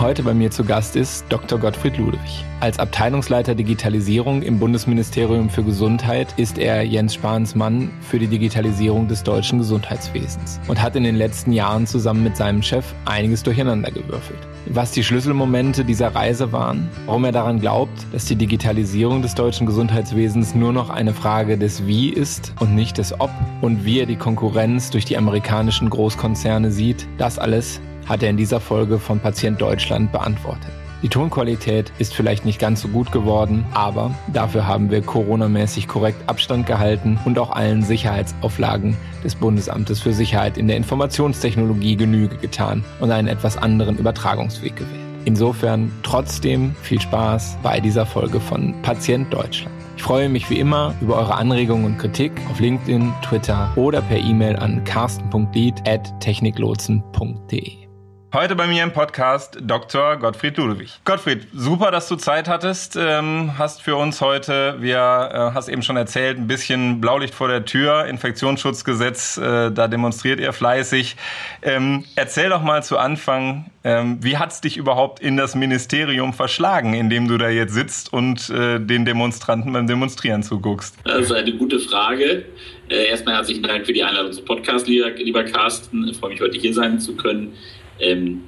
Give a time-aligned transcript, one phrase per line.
[0.00, 1.58] Heute bei mir zu Gast ist Dr.
[1.58, 2.46] Gottfried Ludwig.
[2.60, 9.08] Als Abteilungsleiter Digitalisierung im Bundesministerium für Gesundheit ist er Jens Spahns Mann für die Digitalisierung
[9.08, 14.38] des deutschen Gesundheitswesens und hat in den letzten Jahren zusammen mit seinem Chef einiges durcheinandergewürfelt.
[14.70, 19.66] Was die Schlüsselmomente dieser Reise waren, warum er daran glaubt, dass die Digitalisierung des deutschen
[19.66, 23.30] Gesundheitswesens nur noch eine Frage des Wie ist und nicht des Ob
[23.60, 28.36] und wie er die Konkurrenz durch die amerikanischen Großkonzerne sieht, das alles hat er in
[28.36, 30.70] dieser Folge von Patient Deutschland beantwortet.
[31.02, 36.28] Die Tonqualität ist vielleicht nicht ganz so gut geworden, aber dafür haben wir coronamäßig korrekt
[36.28, 42.84] Abstand gehalten und auch allen Sicherheitsauflagen des Bundesamtes für Sicherheit in der Informationstechnologie Genüge getan
[43.00, 45.00] und einen etwas anderen Übertragungsweg gewählt.
[45.24, 49.74] Insofern trotzdem viel Spaß bei dieser Folge von Patient Deutschland.
[49.96, 54.18] Ich freue mich wie immer über eure Anregungen und Kritik auf LinkedIn, Twitter oder per
[54.18, 57.89] E-Mail an carsten.lied at techniklotsen.de.
[58.32, 60.16] Heute bei mir im Podcast Dr.
[60.16, 61.00] Gottfried Ludwig.
[61.04, 65.82] Gottfried, super, dass du Zeit hattest, ähm, hast für uns heute, wir äh, hast eben
[65.82, 71.16] schon erzählt, ein bisschen Blaulicht vor der Tür, Infektionsschutzgesetz, äh, da demonstriert ihr fleißig.
[71.62, 76.94] Ähm, erzähl doch mal zu Anfang, ähm, wie hat's dich überhaupt in das Ministerium verschlagen,
[76.94, 80.94] in dem du da jetzt sitzt und äh, den Demonstranten beim Demonstrieren zuguckst?
[81.02, 82.44] Das ist eine gute Frage.
[82.90, 86.06] Äh, erstmal herzlichen Dank für die Einladung zum Podcast, lieber Carsten.
[86.06, 87.54] Ich freue mich, heute hier sein zu können.
[88.00, 88.42] Ähm,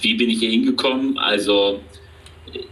[0.00, 1.18] wie bin ich hier hingekommen?
[1.18, 1.80] Also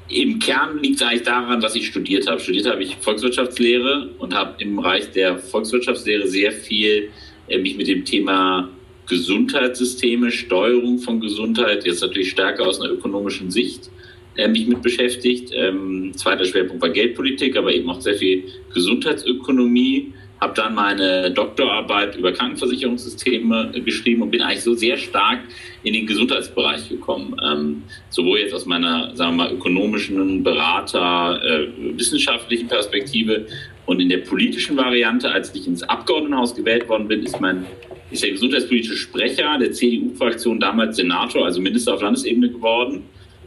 [0.08, 2.40] im Kern liegt es eigentlich daran, was ich studiert habe.
[2.40, 7.10] Studiert habe ich Volkswirtschaftslehre und habe im Bereich der Volkswirtschaftslehre sehr viel
[7.48, 8.70] äh, mich mit dem Thema
[9.06, 13.90] Gesundheitssysteme, Steuerung von Gesundheit, jetzt natürlich stärker aus einer ökonomischen Sicht,
[14.36, 15.50] äh, mich mit beschäftigt.
[15.54, 18.44] Ähm, zweiter Schwerpunkt war Geldpolitik, aber eben auch sehr viel
[18.74, 25.40] Gesundheitsökonomie habe dann meine Doktorarbeit über Krankenversicherungssysteme geschrieben und bin eigentlich so sehr stark
[25.82, 27.36] in den Gesundheitsbereich gekommen.
[27.44, 33.46] Ähm, sowohl jetzt aus meiner, sagen wir mal, ökonomischen, Berater, äh, wissenschaftlichen Perspektive
[33.86, 37.66] und in der politischen Variante, als ich ins Abgeordnetenhaus gewählt worden bin, ist mein
[38.10, 43.02] ist der gesundheitspolitische Sprecher der CDU-Fraktion damals Senator, also Minister auf Landesebene geworden.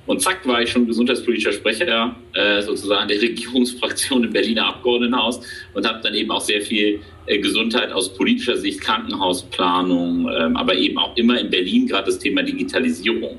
[0.07, 5.41] Und zack, war ich schon gesundheitspolitischer Sprecher äh, sozusagen der Regierungsfraktion im Berliner Abgeordnetenhaus
[5.73, 10.75] und habe dann eben auch sehr viel äh, Gesundheit aus politischer Sicht, Krankenhausplanung, ähm, aber
[10.75, 13.37] eben auch immer in Berlin gerade das Thema Digitalisierung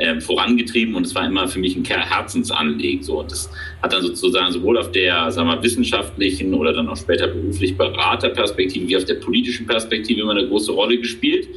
[0.00, 3.02] ähm, vorangetrieben und es war immer für mich ein Herzensanliegen.
[3.02, 3.20] So.
[3.20, 3.50] Und das
[3.82, 8.88] hat dann sozusagen sowohl auf der sagen wir, wissenschaftlichen oder dann auch später beruflich Beraterperspektive
[8.88, 11.48] wie auf der politischen Perspektive immer eine große Rolle gespielt.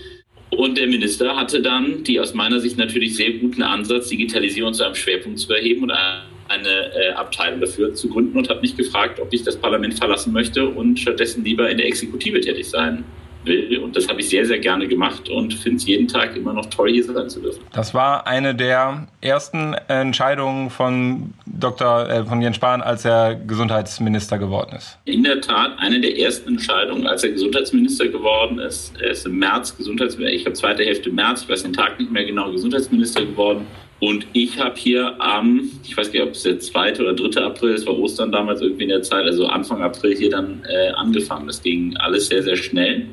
[0.53, 4.83] Und der Minister hatte dann die aus meiner Sicht natürlich sehr guten Ansatz, Digitalisierung zu
[4.83, 9.19] einem Schwerpunkt zu erheben und eine äh, Abteilung dafür zu gründen und hat mich gefragt,
[9.19, 13.03] ob ich das Parlament verlassen möchte und stattdessen lieber in der Exekutive tätig sein
[13.45, 13.79] will.
[13.79, 16.65] Und das habe ich sehr, sehr gerne gemacht und finde es jeden Tag immer noch
[16.67, 17.61] toll, hier sein zu dürfen.
[17.73, 22.09] Das war eine der ersten Entscheidungen von Dr.
[22.09, 24.97] Äh, von Jens Spahn, als er Gesundheitsminister geworden ist.
[25.05, 28.93] In der Tat eine der ersten Entscheidungen, als er Gesundheitsminister geworden ist.
[28.99, 32.11] Er ist im März Gesundheitsminister, ich habe zweite Hälfte März, ich weiß den Tag nicht
[32.11, 33.67] mehr genau, Gesundheitsminister geworden.
[33.99, 36.99] Und ich habe hier am, ich weiß nicht, ob es der 2.
[36.99, 37.41] oder 3.
[37.41, 40.89] April, es war Ostern damals irgendwie in der Zeit, also Anfang April hier dann äh,
[40.89, 41.47] angefangen.
[41.47, 43.07] Das ging alles sehr, sehr schnell.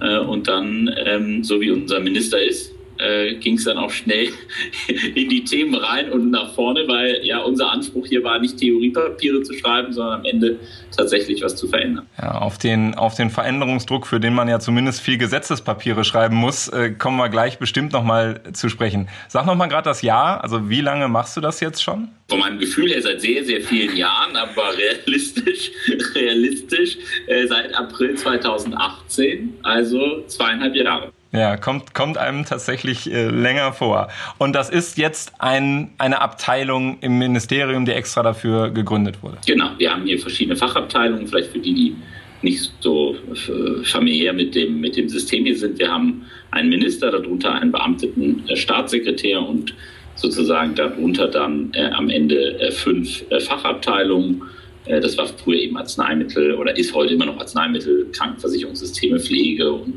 [0.00, 4.28] Äh, und dann, ähm, so wie unser Minister ist, äh, ging es dann auch schnell
[5.14, 9.42] in die Themen rein und nach vorne, weil ja unser Anspruch hier war, nicht Theoriepapiere
[9.42, 10.58] zu schreiben, sondern am Ende
[10.96, 12.06] tatsächlich was zu verändern.
[12.20, 16.68] Ja, auf den, auf den Veränderungsdruck, für den man ja zumindest viel Gesetzespapiere schreiben muss,
[16.68, 19.08] äh, kommen wir gleich bestimmt nochmal zu sprechen.
[19.28, 22.08] Sag nochmal gerade das Jahr, also wie lange machst du das jetzt schon?
[22.28, 25.72] Von meinem Gefühl her seit sehr, sehr vielen Jahren, aber realistisch,
[26.14, 31.12] realistisch äh, seit April 2018, also zweieinhalb Jahre.
[31.32, 34.08] Ja, kommt, kommt einem tatsächlich äh, länger vor.
[34.38, 39.38] Und das ist jetzt ein, eine Abteilung im Ministerium, die extra dafür gegründet wurde.
[39.46, 41.96] Genau, wir haben hier verschiedene Fachabteilungen, vielleicht für die, die
[42.42, 45.78] nicht so äh, familiär mit dem, mit dem System hier sind.
[45.78, 49.74] Wir haben einen Minister, darunter einen beamteten äh, Staatssekretär und
[50.16, 54.42] sozusagen darunter dann äh, am Ende äh, fünf Fachabteilungen.
[54.86, 59.94] das war früher eben Arzneimittel oder ist heute immer noch Arzneimittel, Krankenversicherungssysteme, Pflege und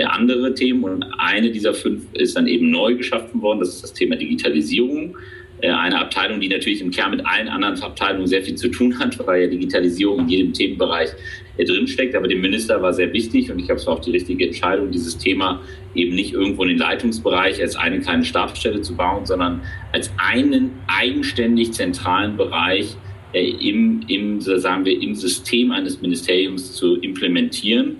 [0.00, 0.84] andere Themen.
[0.84, 3.60] Und eine dieser fünf ist dann eben neu geschaffen worden.
[3.60, 5.16] Das ist das Thema Digitalisierung.
[5.62, 8.98] Äh, eine Abteilung, die natürlich im Kern mit allen anderen Abteilungen sehr viel zu tun
[8.98, 11.10] hat, weil ja Digitalisierung in jedem Themenbereich
[11.56, 12.16] äh, drinsteckt.
[12.16, 14.90] Aber dem Minister war sehr wichtig und ich glaube, es war auch die richtige Entscheidung,
[14.90, 15.62] dieses Thema
[15.94, 19.62] eben nicht irgendwo in den Leitungsbereich als eine kleine Stabsstelle zu bauen, sondern
[19.92, 22.96] als einen eigenständig zentralen Bereich
[23.32, 27.96] im, im, sagen wir, im System eines Ministeriums zu implementieren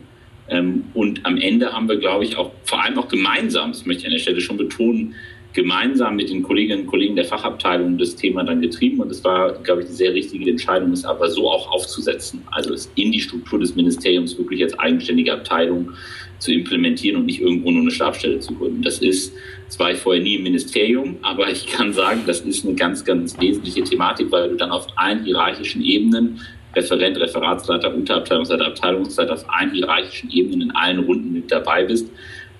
[0.49, 4.07] und am Ende haben wir, glaube ich, auch vor allem auch gemeinsam, das möchte ich
[4.07, 5.15] an der Stelle schon betonen,
[5.53, 9.01] gemeinsam mit den Kolleginnen und Kollegen der Fachabteilung das Thema dann getrieben.
[9.01, 12.43] Und es war, glaube ich, eine sehr richtige Entscheidung, es aber so auch aufzusetzen.
[12.51, 15.91] Also es in die Struktur des Ministeriums wirklich als eigenständige Abteilung
[16.39, 18.83] zu implementieren und nicht irgendwo nur eine Stabstelle zu gründen.
[18.83, 19.33] Das ist,
[19.67, 23.05] das war ich vorher nie im Ministerium, aber ich kann sagen, das ist eine ganz,
[23.05, 26.41] ganz wesentliche Thematik, weil du dann auf allen hierarchischen Ebenen
[26.75, 32.11] Referent, Referatsleiter, Unterabteilungsleiter, Abteilungsleiter auf allen hierarchischen Ebenen in allen Runden mit dabei bist.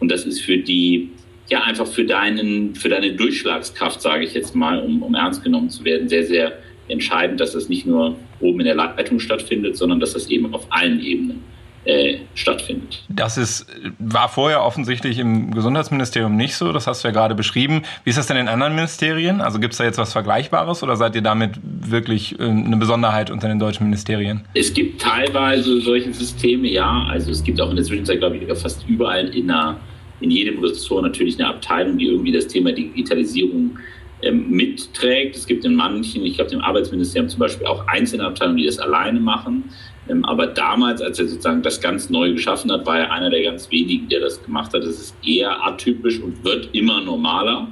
[0.01, 1.11] Und das ist für die
[1.49, 5.71] ja einfach für deinen, für deine Durchschlagskraft, sage ich jetzt mal, um, um ernst genommen
[5.71, 10.01] zu werden, sehr, sehr entscheidend, dass das nicht nur oben in der Leitung stattfindet, sondern
[10.01, 11.45] dass das eben auf allen Ebenen
[11.85, 13.03] äh, stattfindet.
[13.09, 13.67] Das ist,
[13.99, 17.83] war vorher offensichtlich im Gesundheitsministerium nicht so, das hast du ja gerade beschrieben.
[18.05, 19.41] Wie ist das denn in anderen Ministerien?
[19.41, 23.31] Also gibt es da jetzt was Vergleichbares oder seid ihr damit wirklich äh, eine Besonderheit
[23.31, 24.43] unter den deutschen Ministerien?
[24.55, 27.07] Es gibt teilweise solche Systeme, ja.
[27.09, 29.79] Also es gibt auch in der Zwischenzeit, glaube ich, fast überall in einer
[30.21, 33.79] in jedem Ressort natürlich eine Abteilung, die irgendwie das Thema Digitalisierung
[34.23, 35.37] ähm, mitträgt.
[35.37, 38.79] Es gibt in manchen, ich glaube, im Arbeitsministerium zum Beispiel auch einzelne Abteilungen, die das
[38.79, 39.65] alleine machen.
[40.09, 43.43] Ähm, aber damals, als er sozusagen das ganz neu geschaffen hat, war er einer der
[43.43, 44.83] ganz wenigen, der das gemacht hat.
[44.83, 47.69] Das ist eher atypisch und wird immer normaler.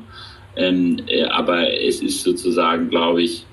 [0.56, 3.46] Ähm, äh, aber es ist sozusagen, glaube ich,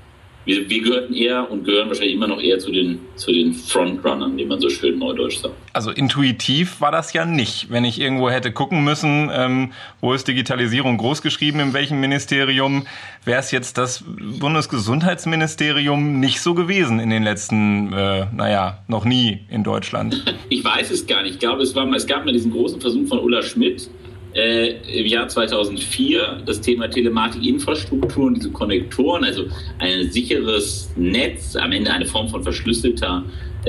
[0.47, 4.37] wir, wir gehörten eher und gehören wahrscheinlich immer noch eher zu den, zu den Frontrunnern,
[4.37, 5.53] wie man so schön neudeutsch sagt.
[5.73, 7.69] Also intuitiv war das ja nicht.
[7.69, 12.87] Wenn ich irgendwo hätte gucken müssen, ähm, wo ist Digitalisierung großgeschrieben, in welchem Ministerium,
[13.25, 14.05] wäre es jetzt das
[14.39, 20.23] Bundesgesundheitsministerium nicht so gewesen in den letzten, äh, naja, noch nie in Deutschland.
[20.49, 21.33] Ich weiß es gar nicht.
[21.33, 23.89] Ich glaube, es, war, es gab mal diesen großen Versuch von Ulla Schmidt,
[24.37, 29.45] äh, im Jahr 2004 das Thema Telematikinfrastruktur und diese Konnektoren, also
[29.79, 33.23] ein sicheres Netz, am Ende eine Form von verschlüsselter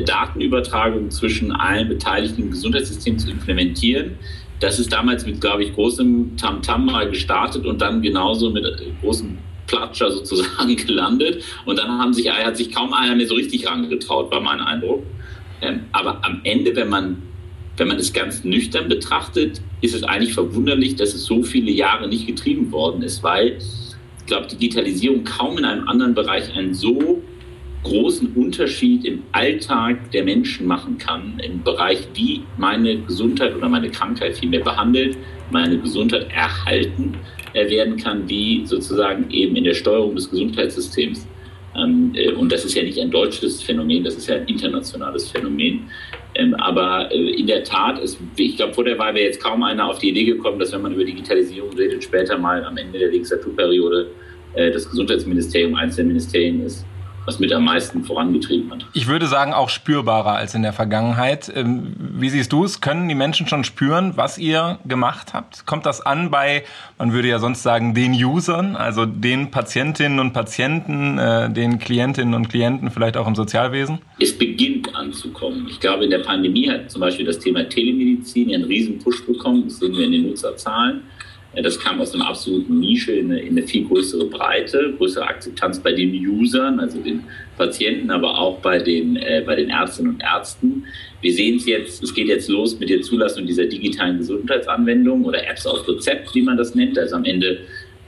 [0.04, 4.18] Datenübertragung zwischen allen beteiligten Gesundheitssystemen zu implementieren.
[4.60, 8.66] Das ist damals mit, glaube ich, großem Tamtam -Tam mal gestartet und dann genauso mit
[9.00, 11.42] großem Platscher sozusagen gelandet.
[11.64, 15.04] Und dann haben sich, hat sich kaum einer mehr so richtig rangetraut, war mein Eindruck.
[15.62, 17.22] Ähm, aber am Ende, wenn man
[17.78, 22.08] wenn man es ganz nüchtern betrachtet, ist es eigentlich verwunderlich, dass es so viele Jahre
[22.08, 27.22] nicht getrieben worden ist, weil ich glaube, Digitalisierung kaum in einem anderen Bereich einen so
[27.84, 33.90] großen Unterschied im Alltag der Menschen machen kann, im Bereich, wie meine Gesundheit oder meine
[33.90, 35.16] Krankheit vielmehr behandelt,
[35.50, 37.16] meine Gesundheit erhalten
[37.54, 41.26] äh, werden kann, wie sozusagen eben in der Steuerung des Gesundheitssystems.
[41.76, 45.30] Ähm, äh, und das ist ja nicht ein deutsches Phänomen, das ist ja ein internationales
[45.30, 45.84] Phänomen.
[46.38, 49.62] Ähm, aber äh, in der Tat, ist, ich glaube, vor der Wahl wäre jetzt kaum
[49.64, 52.98] einer auf die Idee gekommen, dass wenn man über Digitalisierung redet, später mal am Ende
[52.98, 54.06] der Legislaturperiode
[54.54, 56.86] äh, das Gesundheitsministerium eines der Ministerien ist
[57.28, 58.86] was mit am meisten vorangetrieben hat.
[58.94, 61.52] Ich würde sagen, auch spürbarer als in der Vergangenheit.
[61.54, 62.80] Ähm, wie siehst du es?
[62.80, 65.66] Können die Menschen schon spüren, was ihr gemacht habt?
[65.66, 66.64] Kommt das an bei,
[66.96, 72.32] man würde ja sonst sagen, den Usern, also den Patientinnen und Patienten, äh, den Klientinnen
[72.32, 73.98] und Klienten, vielleicht auch im Sozialwesen?
[74.18, 75.66] Es beginnt anzukommen.
[75.68, 79.64] Ich glaube, in der Pandemie hat zum Beispiel das Thema Telemedizin einen riesen Push bekommen.
[79.66, 81.02] Das sehen wir in den Nutzerzahlen.
[81.54, 85.78] Das kam aus einer absoluten Nische in eine, in eine, viel größere Breite, größere Akzeptanz
[85.80, 87.24] bei den Usern, also den
[87.56, 90.84] Patienten, aber auch bei den, äh, bei den Ärztinnen und Ärzten.
[91.22, 95.48] Wir sehen es jetzt, es geht jetzt los mit der Zulassung dieser digitalen Gesundheitsanwendung oder
[95.48, 96.98] Apps auf Rezept, wie man das nennt.
[96.98, 97.60] Also am Ende,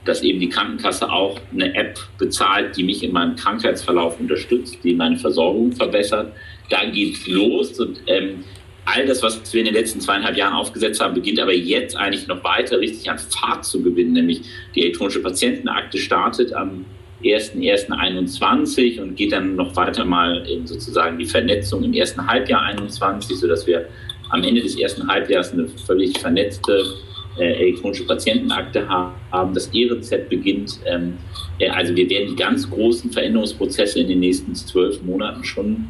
[0.05, 4.93] dass eben die Krankenkasse auch eine App bezahlt, die mich in meinem Krankheitsverlauf unterstützt, die
[4.93, 6.31] meine Versorgung verbessert.
[6.69, 8.43] Da geht's los und ähm,
[8.85, 12.27] all das, was wir in den letzten zweieinhalb Jahren aufgesetzt haben, beginnt aber jetzt eigentlich
[12.27, 14.13] noch weiter richtig an Fahrt zu gewinnen.
[14.13, 14.41] Nämlich
[14.75, 16.85] die elektronische Patientenakte startet am
[17.23, 23.37] 1.1.21 und geht dann noch weiter mal in sozusagen die Vernetzung im ersten Halbjahr 21,
[23.37, 23.87] sodass wir
[24.29, 26.83] am Ende des ersten Halbjahres eine völlig vernetzte
[27.37, 29.53] äh, elektronische Patientenakte haben.
[29.53, 30.79] Das E-Rezept beginnt.
[30.85, 31.17] Ähm,
[31.59, 35.87] äh, also wir werden die ganz großen Veränderungsprozesse in den nächsten zwölf Monaten schon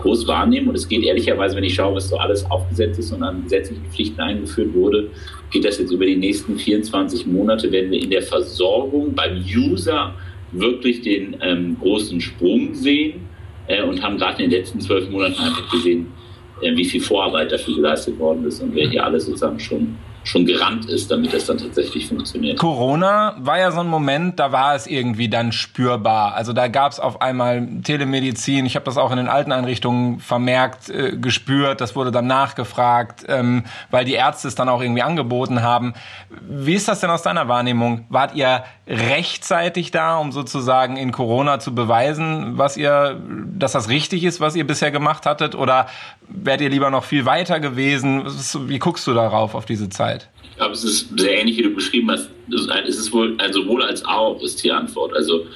[0.00, 0.68] groß wahrnehmen.
[0.68, 3.84] Und es geht ehrlicherweise, wenn ich schaue, was so alles aufgesetzt ist und an gesetzlichen
[3.90, 5.10] Pflichten eingeführt wurde,
[5.50, 10.14] geht das jetzt über die nächsten 24 Monate, werden wir in der Versorgung beim User
[10.52, 13.28] wirklich den ähm, großen Sprung sehen
[13.66, 16.08] äh, und haben gerade in den letzten zwölf Monaten einfach gesehen,
[16.60, 20.44] äh, wie viel Vorarbeit dafür geleistet worden ist und wer hier alles sozusagen schon schon
[20.44, 22.58] gerannt ist, damit das dann tatsächlich funktioniert.
[22.58, 26.34] Corona war ja so ein Moment, da war es irgendwie dann spürbar.
[26.34, 28.66] Also da gab es auf einmal Telemedizin.
[28.66, 31.80] Ich habe das auch in den alten Einrichtungen vermerkt, äh, gespürt.
[31.80, 35.94] Das wurde dann nachgefragt, ähm, weil die Ärzte es dann auch irgendwie angeboten haben.
[36.48, 38.04] Wie ist das denn aus deiner Wahrnehmung?
[38.08, 43.20] Wart ihr rechtzeitig da, um sozusagen in Corona zu beweisen, was ihr,
[43.54, 45.54] dass das richtig ist, was ihr bisher gemacht hattet?
[45.54, 45.86] Oder
[46.28, 48.24] wärt ihr lieber noch viel weiter gewesen?
[48.68, 50.19] Wie guckst du darauf, auf diese Zeit?
[50.60, 52.28] Glaube, es ist sehr ähnlich, wie du beschrieben hast.
[52.86, 55.14] Es ist wohl, also sowohl als auch ist die Antwort.
[55.14, 55.46] Also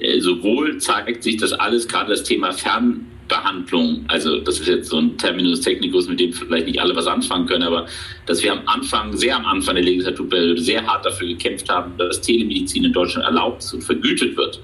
[0.00, 4.98] äh, sowohl zeigt sich das alles, gerade das Thema Fernbehandlung, also das ist jetzt so
[4.98, 7.86] ein Terminus technicus, mit dem vielleicht nicht alle was anfangen können, aber
[8.26, 12.20] dass wir am Anfang, sehr am Anfang der Legislaturperiode sehr hart dafür gekämpft haben, dass
[12.20, 14.60] Telemedizin in Deutschland erlaubt und vergütet wird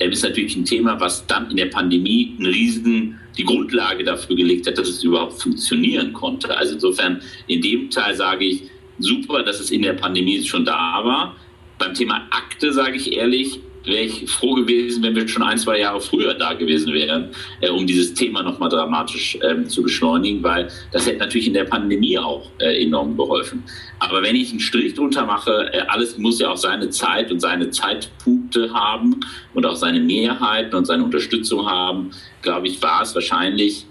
[0.00, 4.66] ist natürlich ein Thema, was dann in der Pandemie einen riesen die Grundlage dafür gelegt
[4.66, 6.56] hat, dass es überhaupt funktionieren konnte.
[6.56, 8.62] Also insofern in dem Teil sage ich,
[9.02, 11.36] super, dass es in der Pandemie schon da war.
[11.78, 15.80] Beim Thema Akte sage ich ehrlich, wäre ich froh gewesen, wenn wir schon ein, zwei
[15.80, 17.30] Jahre früher da gewesen wären,
[17.60, 21.64] äh, um dieses Thema nochmal dramatisch ähm, zu beschleunigen, weil das hätte natürlich in der
[21.64, 23.62] Pandemie auch äh, enorm geholfen.
[23.98, 27.40] Aber wenn ich einen Strich drunter mache, äh, alles muss ja auch seine Zeit und
[27.40, 29.20] seine Zeitpunkte haben
[29.54, 32.10] und auch seine Mehrheiten und seine Unterstützung haben,
[32.42, 33.86] glaube ich, war es wahrscheinlich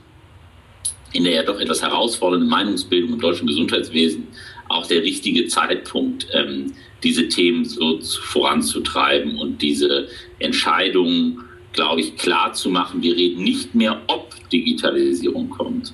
[1.12, 4.28] in der ja doch etwas herausfordernden Meinungsbildung im deutschen Gesundheitswesen
[4.70, 6.74] auch der richtige Zeitpunkt, ähm,
[7.04, 10.08] diese Themen so voranzutreiben und diese
[10.40, 11.40] Entscheidungen,
[11.74, 13.02] glaube ich, klar zu machen.
[13.02, 15.94] Wir reden nicht mehr, ob Digitalisierung kommt.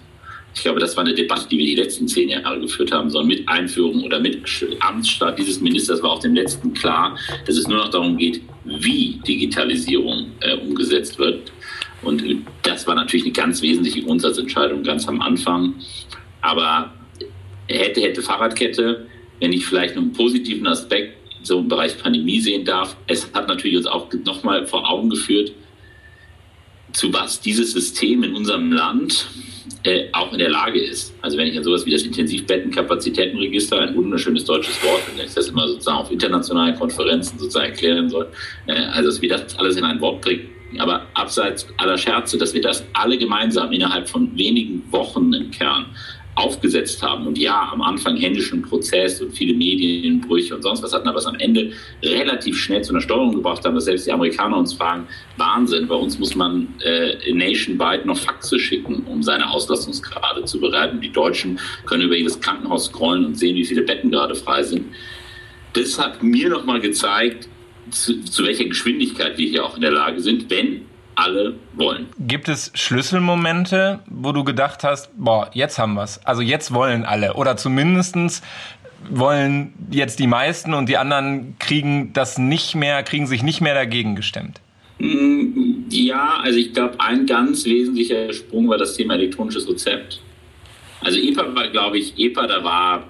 [0.55, 3.27] Ich glaube, das war eine Debatte, die wir die letzten zehn Jahre geführt haben, sondern
[3.27, 4.41] mit Einführung oder mit
[4.79, 9.19] Amtsstart dieses Ministers war auch dem letzten klar, dass es nur noch darum geht, wie
[9.27, 11.51] Digitalisierung äh, umgesetzt wird.
[12.01, 12.23] Und
[12.63, 15.75] das war natürlich eine ganz wesentliche Grundsatzentscheidung ganz am Anfang.
[16.41, 16.93] Aber
[17.67, 19.07] hätte, hätte Fahrradkette,
[19.39, 23.77] wenn ich vielleicht einen positiven Aspekt so im Bereich Pandemie sehen darf, es hat natürlich
[23.77, 25.51] uns auch nochmal vor Augen geführt,
[26.91, 29.27] zu was dieses System in unserem Land
[29.83, 31.13] äh, auch in der Lage ist.
[31.21, 35.49] Also wenn ich an sowas wie das Intensivbettenkapazitätenregister, ein wunderschönes deutsches Wort, wenn ich das
[35.49, 38.27] immer sozusagen auf internationalen Konferenzen sozusagen erklären soll,
[38.67, 42.53] äh, also dass wir das alles in ein Wort bringen, aber abseits aller Scherze, dass
[42.53, 45.85] wir das alle gemeinsam innerhalb von wenigen Wochen im Kern
[46.35, 51.07] aufgesetzt haben und ja, am Anfang händischen Prozess und viele Medienbrüche und sonst was hatten,
[51.07, 51.71] aber es am Ende
[52.03, 55.95] relativ schnell zu einer Steuerung gebracht haben, dass selbst die Amerikaner uns fragen, Wahnsinn, bei
[55.95, 60.99] uns muss man äh, nationwide noch Faxe schicken, um seine Auslastungsgrade zu bereiten.
[60.99, 64.87] Die Deutschen können über jedes Krankenhaus scrollen und sehen, wie viele Betten gerade frei sind.
[65.71, 67.47] Das hat mir nochmal gezeigt,
[67.91, 70.81] zu, zu welcher Geschwindigkeit wir hier auch in der Lage sind, wenn
[71.15, 72.07] alle wollen.
[72.19, 76.23] Gibt es Schlüsselmomente, wo du gedacht hast, boah, jetzt haben wir es.
[76.25, 77.33] Also jetzt wollen alle.
[77.33, 78.41] Oder zumindestens
[79.09, 83.73] wollen jetzt die meisten und die anderen kriegen das nicht mehr, kriegen sich nicht mehr
[83.73, 84.59] dagegen gestemmt.
[84.99, 90.21] Mm, ja, also ich glaube, ein ganz wesentlicher Sprung war das Thema elektronisches Rezept.
[91.01, 93.07] Also EPA war, glaube ich, EPA, da war,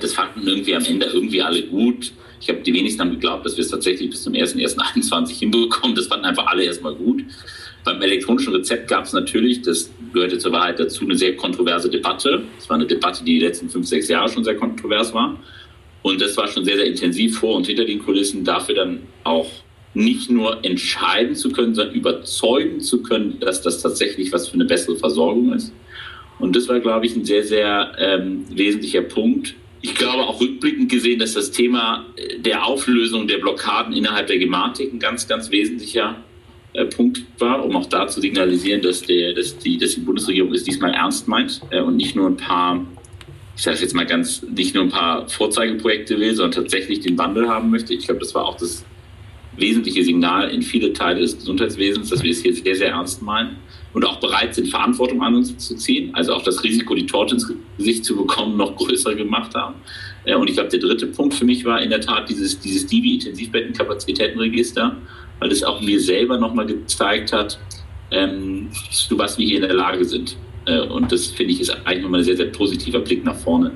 [0.00, 2.12] das fanden irgendwie am Ende irgendwie alle gut.
[2.40, 5.96] Ich habe die wenigsten haben geglaubt, dass wir es tatsächlich bis zum 1.1.21 hinbekommen.
[5.96, 7.24] Das fanden einfach alle erstmal gut.
[7.84, 12.42] Beim elektronischen Rezept gab es natürlich, das gehörte zur Wahrheit dazu, eine sehr kontroverse Debatte.
[12.58, 15.36] Es war eine Debatte, die die letzten fünf, sechs Jahre schon sehr kontrovers war.
[16.02, 19.50] Und das war schon sehr, sehr intensiv vor und hinter den Kulissen, dafür dann auch
[19.94, 24.64] nicht nur entscheiden zu können, sondern überzeugen zu können, dass das tatsächlich was für eine
[24.64, 25.72] bessere Versorgung ist.
[26.38, 30.90] Und das war, glaube ich, ein sehr, sehr ähm, wesentlicher Punkt, ich glaube auch rückblickend
[30.90, 35.50] gesehen, dass das Thema äh, der Auflösung der Blockaden innerhalb der Gematik ein ganz, ganz
[35.50, 36.16] wesentlicher
[36.72, 40.52] äh, Punkt war, um auch da zu signalisieren, dass, der, dass, die, dass die Bundesregierung
[40.52, 42.84] es diesmal ernst meint äh, und nicht nur ein paar,
[43.56, 47.48] ich sage jetzt mal ganz, nicht nur ein paar Vorzeigeprojekte will, sondern tatsächlich den Wandel
[47.48, 47.94] haben möchte.
[47.94, 48.84] Ich glaube, das war auch das
[49.56, 53.56] wesentliche Signal in viele Teile des Gesundheitswesens, dass wir es hier sehr, sehr ernst meinen
[53.94, 57.34] und auch bereit sind, Verantwortung an uns zu ziehen, also auch das Risiko, die Torte
[57.34, 59.76] ins Gesicht zu bekommen, noch größer gemacht haben.
[60.24, 62.86] Äh, und ich glaube, der dritte Punkt für mich war in der Tat dieses, dieses
[62.86, 64.96] Divi-Intensivbettenkapazitätenregister,
[65.38, 67.58] weil es auch mir selber nochmal gezeigt hat,
[68.10, 70.36] ähm, zu was wir hier in der Lage sind.
[70.66, 73.72] Äh, und das finde ich ist eigentlich nochmal ein sehr, sehr positiver Blick nach vorne,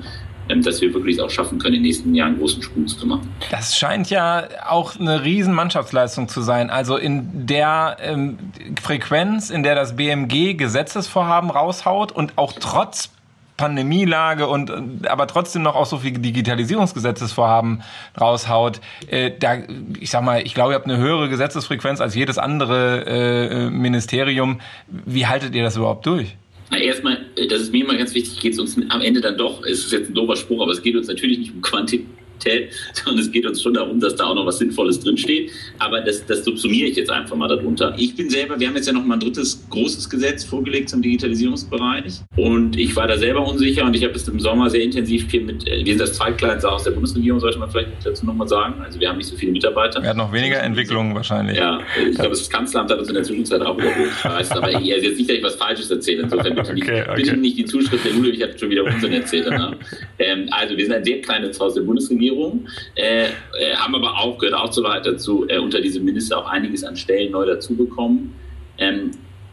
[0.47, 3.29] dass wir wirklich auch schaffen können, in den nächsten Jahren großen Sprung zu machen.
[3.49, 6.69] Das scheint ja auch eine riesen Mannschaftsleistung zu sein.
[6.69, 8.37] Also in der ähm,
[8.81, 13.09] Frequenz, in der das BMG Gesetzesvorhaben raushaut und auch trotz
[13.57, 17.83] Pandemielage und aber trotzdem noch auch so viel Digitalisierungsgesetzesvorhaben
[18.19, 19.57] raushaut, äh, da
[19.99, 24.59] ich sag mal, ich glaube, ihr habt eine höhere Gesetzesfrequenz als jedes andere äh, Ministerium.
[24.87, 26.35] Wie haltet ihr das überhaupt durch?
[26.77, 29.85] Erstmal, das ist mir immer ganz wichtig, geht es uns am Ende dann doch, es
[29.85, 32.07] ist jetzt ein doofer Spruch, aber es geht uns natürlich nicht um Quantität
[32.43, 35.51] Qualität, sondern es geht uns schon darum, dass da auch noch was Sinnvolles drinsteht.
[35.79, 37.93] Aber das, das subsumiere ich jetzt einfach mal darunter.
[37.97, 41.01] Ich bin selber, wir haben jetzt ja noch mal ein drittes großes Gesetz vorgelegt zum
[41.01, 42.21] Digitalisierungsbereich.
[42.35, 45.41] Und ich war da selber unsicher und ich habe es im Sommer sehr intensiv hier
[45.41, 48.75] mit, äh, wir sind das zweitkleinste aus der Bundesregierung, sollte man vielleicht dazu nochmal sagen.
[48.83, 50.01] Also wir haben nicht so viele Mitarbeiter.
[50.01, 51.57] Wir hatten noch weniger Entwicklungen wahrscheinlich.
[51.57, 54.09] Ja, ich glaube, das Kanzleramt hat uns in der Zwischenzeit auch überholt.
[54.17, 56.23] Ich weiß, aber ich, also jetzt nicht, dass ich was Falsches erzähle.
[56.23, 57.15] Insofern bitte, nicht, okay, okay.
[57.15, 59.49] bitte nicht die Zuschrift der Ludwig hat schon wieder Unsinn erzählt.
[59.49, 59.77] Ne?
[60.19, 62.32] ähm, also wir sind ein sehr kleines Haus der Bundesregierung.
[62.33, 66.37] Regierung, äh, äh, haben aber auch, gehört auch so weit dazu, äh, unter diesem Minister
[66.37, 68.35] auch einiges an Stellen neu dazu bekommen.
[68.77, 69.11] Ähm,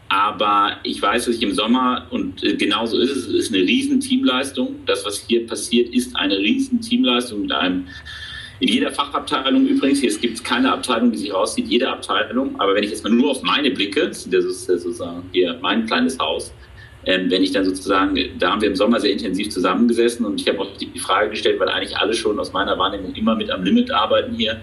[0.09, 4.75] aber ich weiß, dass ich im Sommer, und äh, genauso ist es, ist eine Riesenteamleistung.
[4.85, 7.85] Das, was hier passiert, ist eine Riesenteamleistung mit einem
[8.59, 12.59] in jeder Fachabteilung übrigens, hier gibt es keine Abteilung, die sich rauszieht, jede Abteilung.
[12.59, 16.19] Aber wenn ich jetzt mal nur auf meine blicke, das ist sozusagen hier mein kleines
[16.19, 16.53] Haus,
[17.05, 20.47] ähm, wenn ich dann sozusagen, da haben wir im Sommer sehr intensiv zusammengesessen und ich
[20.47, 23.63] habe auch die Frage gestellt, weil eigentlich alle schon aus meiner Wahrnehmung immer mit am
[23.63, 24.61] Limit arbeiten hier,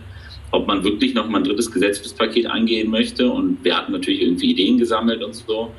[0.53, 3.29] ob man wirklich noch mal ein drittes Gesetzespaket angehen möchte.
[3.29, 5.73] Und wir hatten natürlich irgendwie Ideen gesammelt und so.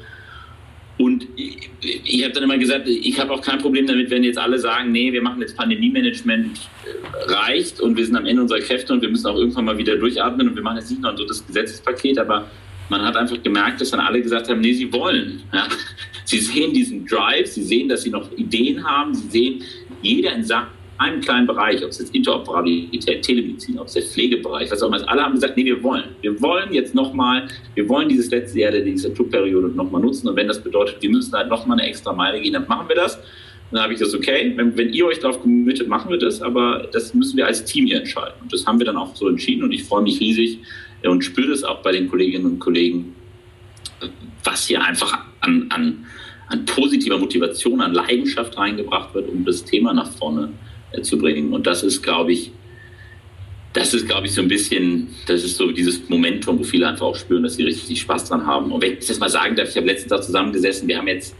[0.97, 4.37] Und ich, ich habe dann immer gesagt, ich habe auch kein Problem damit, wenn jetzt
[4.37, 8.59] alle sagen, nee, wir machen jetzt Pandemie-Management, äh, reicht und wir sind am Ende unserer
[8.59, 11.11] Kräfte und wir müssen auch irgendwann mal wieder durchatmen und wir machen jetzt nicht noch
[11.11, 12.51] ein drittes Gesetzespaket, aber
[12.89, 15.41] man hat einfach gemerkt, dass dann alle gesagt haben, nee, sie wollen.
[15.53, 15.67] Ja.
[16.29, 19.63] Sie sehen diesen Drive, sie sehen, dass sie noch Ideen haben, sie sehen,
[20.03, 20.45] jeder in
[20.99, 25.09] einem kleinen Bereich, ob es jetzt Interoperabilität, Telemedizin, ob es der Pflegebereich, was auch immer,
[25.09, 26.03] alle haben gesagt, nee, wir wollen.
[26.21, 30.47] Wir wollen jetzt nochmal, wir wollen dieses letzte Jahr der Legislaturperiode nochmal nutzen und wenn
[30.47, 33.17] das bedeutet, wir müssen halt nochmal eine extra Meile gehen, dann machen wir das.
[33.71, 36.89] dann habe ich das, okay, wenn, wenn ihr euch darauf committet, machen wir das, aber
[36.91, 38.35] das müssen wir als Team hier entscheiden.
[38.39, 40.59] Und das haben wir dann auch so entschieden und ich freue mich riesig,
[41.03, 43.15] und spüre das auch bei den Kolleginnen und Kollegen,
[44.43, 46.05] was hier einfach an, an,
[46.47, 50.49] an positiver Motivation, an Leidenschaft reingebracht wird, um das Thema nach vorne
[50.91, 51.53] äh, zu bringen.
[51.53, 52.51] Und das ist, glaube ich,
[53.73, 57.05] das ist, glaube ich, so ein bisschen, das ist so dieses Momentum, wo viele einfach
[57.05, 58.71] auch spüren, dass sie richtig Spaß dran haben.
[58.71, 61.35] Und wenn ich das mal sagen darf, ich habe letztens auch zusammengesessen, wir haben jetzt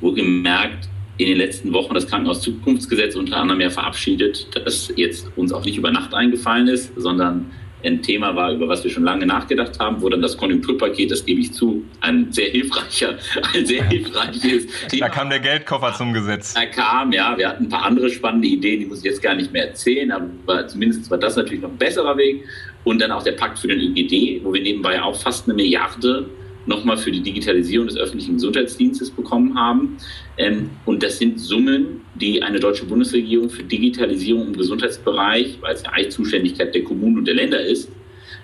[0.00, 5.52] wohl gemerkt, in den letzten Wochen das Krankenhauszukunftsgesetz unter anderem ja verabschiedet, das jetzt uns
[5.52, 7.52] auch nicht über Nacht eingefallen ist, sondern
[7.84, 11.24] ein Thema war, über was wir schon lange nachgedacht haben, wo dann das Konjunkturpaket, das
[11.24, 13.16] gebe ich zu, ein sehr hilfreicher,
[13.54, 15.06] ein sehr hilfreiches Thema.
[15.06, 16.54] Da kam der Geldkoffer zum Gesetz.
[16.54, 19.34] Da kam, ja, wir hatten ein paar andere spannende Ideen, die muss ich jetzt gar
[19.34, 22.44] nicht mehr erzählen, aber zumindest war das natürlich noch ein besserer Weg.
[22.84, 26.28] Und dann auch der Pakt für den ÖGD, wo wir nebenbei auch fast eine Milliarde
[26.66, 29.96] nochmal für die Digitalisierung des öffentlichen Gesundheitsdienstes bekommen haben.
[30.38, 35.82] Ähm, und das sind Summen, die eine deutsche Bundesregierung für Digitalisierung im Gesundheitsbereich, weil es
[35.82, 37.90] ja eigentlich Zuständigkeit der Kommunen und der Länder ist,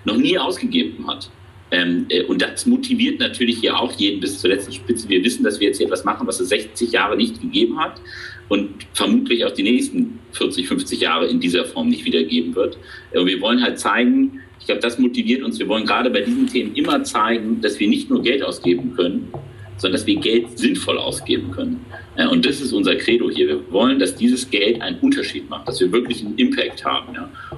[0.05, 1.29] noch nie ausgegeben hat.
[1.71, 5.07] Ähm, äh, und das motiviert natürlich hier auch jeden bis zur letzten Spitze.
[5.07, 8.01] Wir wissen, dass wir jetzt hier etwas machen, was es 60 Jahre nicht gegeben hat
[8.49, 12.77] und vermutlich auch die nächsten 40, 50 Jahre in dieser Form nicht wieder geben wird.
[13.13, 15.59] Und wir wollen halt zeigen, glaube, das motiviert uns.
[15.59, 19.31] Wir wollen gerade bei diesen Themen immer zeigen, dass wir nicht nur Geld ausgeben können,
[19.77, 21.85] sondern dass wir Geld sinnvoll ausgeben können.
[22.29, 23.47] Und das ist unser Credo hier.
[23.47, 27.17] Wir wollen, dass dieses Geld einen Unterschied macht, dass wir wirklich einen Impact haben.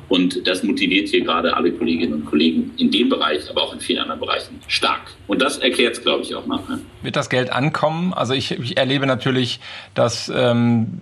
[0.10, 3.80] Und das motiviert hier gerade alle Kolleginnen und Kollegen in dem Bereich, aber auch in
[3.80, 5.12] vielen anderen Bereichen stark.
[5.28, 6.48] Und das erklärt es, glaube ich, auch.
[6.48, 6.80] Ja.
[7.02, 8.14] Wird das Geld ankommen?
[8.14, 9.60] Also ich, ich erlebe natürlich,
[9.96, 11.02] dass ähm,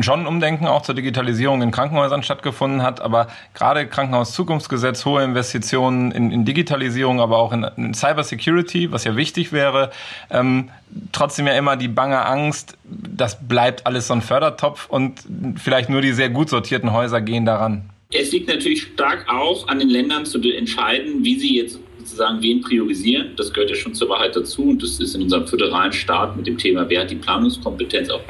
[0.00, 6.10] schon ein Umdenken auch zur Digitalisierung in Krankenhäusern stattgefunden hat, aber gerade Krankenhauszukunftsgesetz, hohe Investitionen
[6.12, 9.90] in, in Digitalisierung, aber auch in, in Cybersecurity, was ja wichtig wäre,
[10.30, 10.70] ähm,
[11.12, 15.22] trotzdem ja immer die bange Angst, das bleibt alles so ein Fördertopf und
[15.56, 17.90] vielleicht nur die sehr gut sortierten Häuser gehen daran.
[18.12, 22.62] Es liegt natürlich stark auch an den Ländern zu entscheiden, wie sie jetzt sozusagen wen
[22.62, 23.32] priorisieren.
[23.36, 26.46] Das gehört ja schon zur Wahrheit dazu und das ist in unserem föderalen Staat mit
[26.46, 28.22] dem Thema, wer hat die Planungskompetenz auch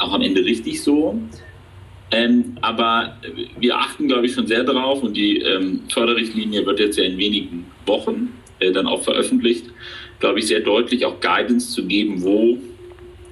[0.00, 1.20] auch am Ende richtig so.
[2.12, 3.16] Ähm, aber
[3.58, 7.16] wir achten, glaube ich, schon sehr darauf und die ähm, Förderrichtlinie wird jetzt ja in
[7.18, 9.66] wenigen Wochen äh, dann auch veröffentlicht,
[10.18, 12.58] glaube ich, sehr deutlich auch Guidance zu geben, wo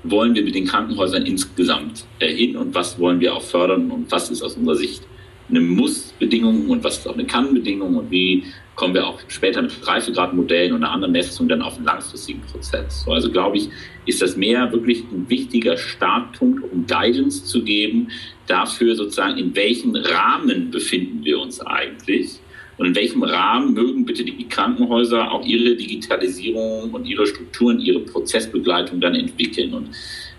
[0.04, 4.10] wollen wir mit den Krankenhäusern insgesamt äh, hin und was wollen wir auch fördern und
[4.12, 5.02] was ist aus unserer Sicht
[5.48, 8.44] eine Muss-Bedingung und was ist auch eine Kann-Bedingung und wie
[8.78, 13.02] kommen wir auch später mit Reifegradmodellen und einer anderen Messung dann auf einen langfristigen Prozess.
[13.02, 13.68] So, also glaube ich,
[14.06, 18.08] ist das mehr wirklich ein wichtiger Startpunkt, um Guidance zu geben,
[18.46, 22.38] dafür sozusagen, in welchem Rahmen befinden wir uns eigentlich
[22.76, 27.98] und in welchem Rahmen mögen bitte die Krankenhäuser auch ihre Digitalisierung und ihre Strukturen, ihre
[27.98, 29.74] Prozessbegleitung dann entwickeln.
[29.74, 29.88] Und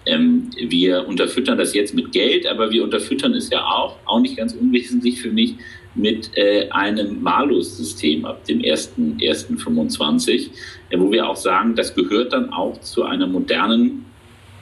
[0.05, 4.37] ähm, wir unterfüttern das jetzt mit Geld, aber wir unterfüttern es ja auch, auch nicht
[4.37, 5.55] ganz unwesentlich für mich,
[5.95, 10.49] mit äh, einem Malus-System ab dem 1.1.25,
[10.89, 14.05] äh, wo wir auch sagen, das gehört dann auch zu einer modernen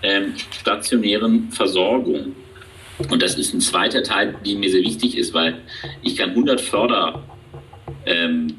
[0.03, 2.35] ähm, stationären Versorgung.
[3.09, 5.59] Und das ist ein zweiter Teil, der mir sehr wichtig ist, weil
[6.01, 7.23] ich kann 100 Förder
[8.05, 8.55] ähm,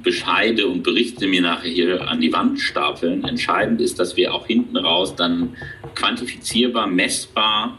[0.66, 3.24] und Berichte mir nachher hier an die Wand stapeln.
[3.24, 5.56] Entscheidend ist, dass wir auch hinten raus dann
[5.94, 7.78] quantifizierbar, messbar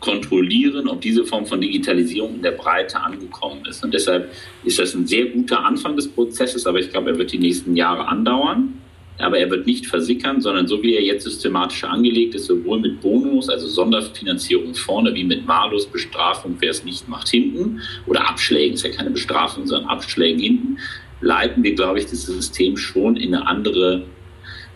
[0.00, 3.82] kontrollieren, ob diese Form von Digitalisierung in der Breite angekommen ist.
[3.82, 4.30] Und deshalb
[4.64, 7.76] ist das ein sehr guter Anfang des Prozesses, aber ich glaube, er wird die nächsten
[7.76, 8.74] Jahre andauern.
[9.20, 13.00] Aber er wird nicht versickern, sondern so wie er jetzt systematisch angelegt ist, sowohl mit
[13.00, 18.74] Bonus, also Sonderfinanzierung vorne, wie mit Malus, Bestrafung, wer es nicht macht, hinten, oder Abschlägen,
[18.74, 20.78] ist ja keine Bestrafung, sondern Abschlägen hinten,
[21.20, 24.04] leiten wir, glaube ich, das System schon in eine andere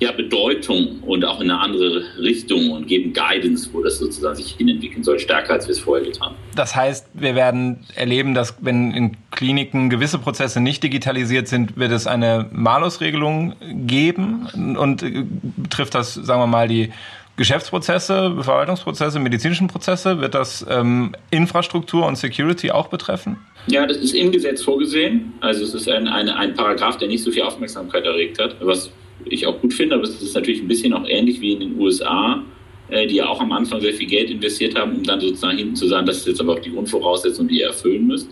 [0.03, 4.53] ja, Bedeutung und auch in eine andere Richtung und geben Guidance, wo das sozusagen sich
[4.53, 6.37] hinentwickeln soll, stärker als wir es vorher getan haben.
[6.57, 11.93] Das heißt, wir werden erleben, dass wenn in Kliniken gewisse Prozesse nicht digitalisiert sind, wird
[11.93, 13.55] es eine Malus-Regelung
[13.87, 15.25] geben und äh,
[15.71, 16.91] trifft das, sagen wir mal, die
[17.37, 23.39] Geschäftsprozesse, Verwaltungsprozesse, medizinischen Prozesse, wird das ähm, Infrastruktur und Security auch betreffen?
[23.69, 25.33] Ja, das ist im Gesetz vorgesehen.
[25.41, 28.91] Also es ist ein, ein, ein Paragraph, der nicht so viel Aufmerksamkeit erregt hat, was
[29.27, 31.79] ich auch gut finde, aber es ist natürlich ein bisschen auch ähnlich wie in den
[31.79, 32.43] USA,
[32.89, 35.77] äh, die ja auch am Anfang sehr viel Geld investiert haben, um dann sozusagen hinten
[35.77, 38.29] zu sagen, das ist jetzt aber auch die Grundvoraussetzung, die ihr erfüllen müsst.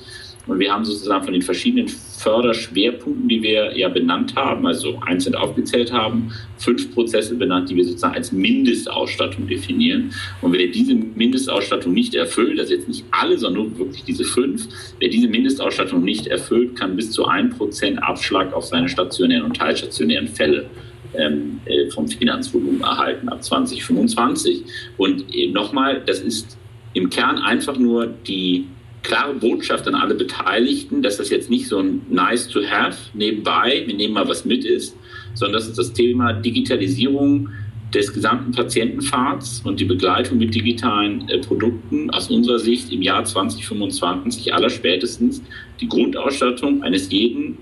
[0.51, 5.37] Und wir haben sozusagen von den verschiedenen Förderschwerpunkten, die wir ja benannt haben, also einzeln
[5.37, 10.13] aufgezählt haben, fünf Prozesse benannt, die wir sozusagen als Mindestausstattung definieren.
[10.43, 14.67] Und wer diese Mindestausstattung nicht erfüllt, das ist jetzt nicht alle, sondern wirklich diese fünf,
[14.99, 19.57] wer diese Mindestausstattung nicht erfüllt, kann bis zu ein Prozent Abschlag auf seine stationären und
[19.57, 20.69] teilstationären Fälle
[21.15, 24.65] ähm, äh, vom Finanzvolumen erhalten ab 2025.
[24.97, 26.59] Und äh, nochmal, das ist
[26.95, 28.67] im Kern einfach nur die
[29.03, 33.83] klare Botschaft an alle Beteiligten, dass das jetzt nicht so ein nice to have nebenbei,
[33.87, 34.97] wir nehmen mal was mit ist,
[35.35, 37.49] sondern dass das Thema Digitalisierung
[37.95, 43.25] des gesamten Patientenpfads und die Begleitung mit digitalen äh, Produkten aus unserer Sicht im Jahr
[43.25, 45.43] 2025 allerspätestens
[45.81, 47.59] die Grundausstattung eines jeden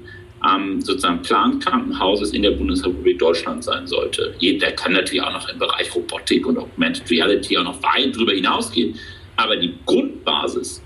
[0.46, 4.34] ähm, sozusagen Plankrankenhauses in der Bundesrepublik Deutschland sein sollte.
[4.40, 8.32] Der kann natürlich auch noch im Bereich Robotik und Augmented Reality auch noch weit darüber
[8.32, 8.94] hinausgehen.
[9.36, 10.82] Aber die Grundbasis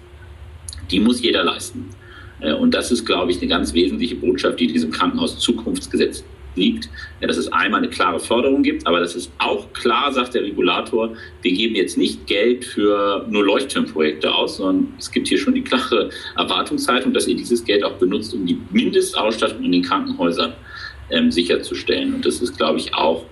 [0.93, 1.91] die muss jeder leisten.
[2.41, 6.25] Äh, und das ist, glaube ich, eine ganz wesentliche Botschaft, die diesem Krankenhaus-Zukunftsgesetz
[6.55, 6.91] liegt.
[7.21, 10.43] Ja, dass es einmal eine klare Förderung gibt, aber dass es auch klar sagt der
[10.43, 15.55] Regulator, wir geben jetzt nicht Geld für nur Leuchtturmprojekte aus, sondern es gibt hier schon
[15.55, 20.53] die klare Erwartungshaltung, dass ihr dieses Geld auch benutzt, um die Mindestausstattung in den Krankenhäusern
[21.11, 22.15] ähm, sicherzustellen.
[22.15, 23.25] Und das ist, glaube ich, auch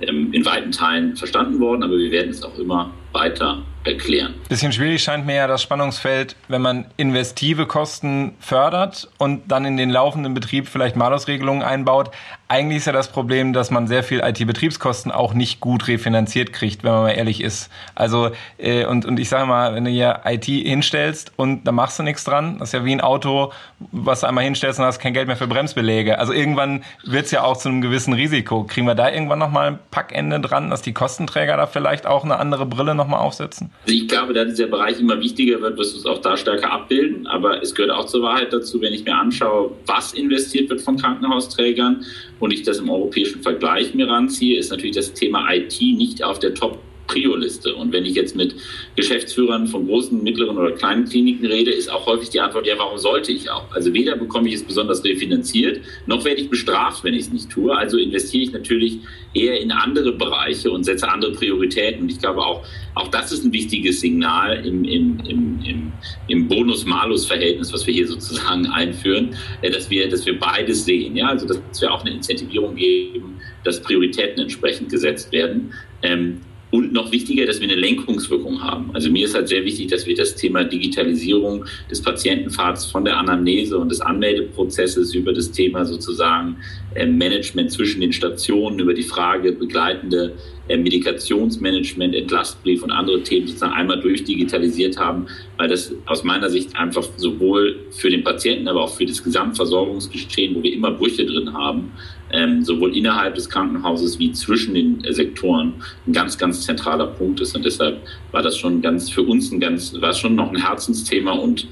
[0.00, 4.34] ähm, in weiten Teilen verstanden worden, aber wir werden es auch immer weiter erklären.
[4.48, 9.76] Bisschen schwierig scheint mir ja das Spannungsfeld, wenn man investive Kosten fördert und dann in
[9.76, 12.10] den laufenden Betrieb vielleicht Malusregelungen einbaut.
[12.48, 16.82] Eigentlich ist ja das Problem, dass man sehr viel IT-Betriebskosten auch nicht gut refinanziert kriegt,
[16.82, 17.70] wenn man mal ehrlich ist.
[17.94, 21.98] Also, äh, und, und ich sage mal, wenn du hier IT hinstellst und da machst
[21.98, 23.52] du nichts dran, das ist ja wie ein Auto,
[23.92, 26.18] was du einmal hinstellst und hast kein Geld mehr für Bremsbeläge.
[26.18, 28.64] Also irgendwann wird es ja auch zu einem gewissen Risiko.
[28.64, 32.38] Kriegen wir da irgendwann nochmal ein Packende dran, dass die Kostenträger da vielleicht auch eine
[32.38, 33.70] andere Brille nochmal aufsetzen?
[33.82, 36.70] Also ich glaube, dass dieser Bereich immer wichtiger wird, wirst du es auch da stärker
[36.70, 37.26] abbilden.
[37.26, 40.96] Aber es gehört auch zur Wahrheit dazu, wenn ich mir anschaue, was investiert wird von
[40.96, 42.04] Krankenhausträgern
[42.38, 46.38] und ich das im europäischen Vergleich mir ranziehe, ist natürlich das Thema IT nicht auf
[46.38, 47.74] der Top Prio-Liste.
[47.74, 48.54] Und wenn ich jetzt mit
[48.94, 52.98] Geschäftsführern von großen, mittleren oder kleinen Kliniken rede, ist auch häufig die Antwort, ja, warum
[52.98, 53.70] sollte ich auch?
[53.72, 57.50] Also weder bekomme ich es besonders refinanziert, noch werde ich bestraft, wenn ich es nicht
[57.50, 57.76] tue.
[57.76, 59.00] Also investiere ich natürlich
[59.34, 62.02] eher in andere Bereiche und setze andere Prioritäten.
[62.02, 65.92] Und ich glaube auch, auch das ist ein wichtiges Signal im, im, im, im,
[66.28, 71.16] im Bonus-Malus-Verhältnis, was wir hier sozusagen einführen, äh, dass wir, dass wir beides sehen.
[71.16, 71.28] Ja?
[71.28, 75.72] Also dass wir auch eine Incentivierung geben, dass Prioritäten entsprechend gesetzt werden.
[76.02, 76.40] Ähm,
[76.70, 78.90] und noch wichtiger, dass wir eine Lenkungswirkung haben.
[78.92, 83.16] Also mir ist halt sehr wichtig, dass wir das Thema Digitalisierung des Patientenpfads von der
[83.16, 86.56] Anamnese und des Anmeldeprozesses über das Thema sozusagen
[86.94, 90.34] äh, Management zwischen den Stationen, über die Frage begleitende
[90.68, 95.26] äh, Medikationsmanagement, Entlastbrief und andere Themen sozusagen einmal durchdigitalisiert haben,
[95.56, 100.54] weil das aus meiner Sicht einfach sowohl für den Patienten, aber auch für das Gesamtversorgungsgeschehen,
[100.54, 101.92] wo wir immer Brüche drin haben,
[102.30, 105.74] ähm, sowohl innerhalb des Krankenhauses wie zwischen den äh, Sektoren
[106.06, 107.56] ein ganz, ganz zentraler Punkt ist.
[107.56, 108.00] Und deshalb
[108.32, 111.66] war das schon ganz für uns ein ganz, war schon noch ein Herzensthema und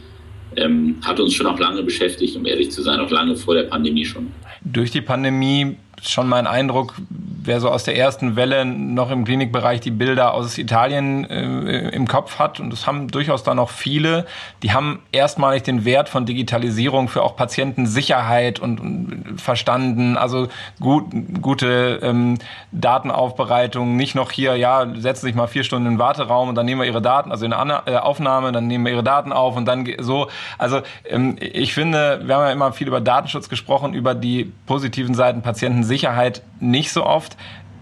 [0.56, 3.64] ähm, hat uns schon auch lange beschäftigt, um ehrlich zu sein, auch lange vor der
[3.64, 4.28] Pandemie schon.
[4.64, 9.80] Durch die Pandemie schon mein Eindruck, wer so aus der ersten Welle noch im Klinikbereich
[9.80, 14.26] die Bilder aus Italien äh, im Kopf hat, und das haben durchaus da noch viele,
[14.62, 20.16] die haben erstmalig den Wert von Digitalisierung für auch Patientensicherheit und, und verstanden.
[20.16, 20.48] Also
[20.80, 21.04] gut,
[21.40, 22.38] gute ähm,
[22.72, 26.66] Datenaufbereitung, nicht noch hier, ja, setzen sich mal vier Stunden in den Warteraum und dann
[26.66, 29.56] nehmen wir ihre Daten, also in der äh, Aufnahme, dann nehmen wir ihre Daten auf
[29.56, 30.28] und dann so.
[30.58, 35.14] Also ähm, ich finde, wir haben ja immer viel über Datenschutz gesprochen, über die positiven
[35.14, 35.42] Seiten
[35.86, 37.36] Patientensicherheit nicht so oft.